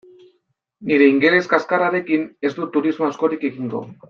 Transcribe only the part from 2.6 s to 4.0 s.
turismo askorik egingo.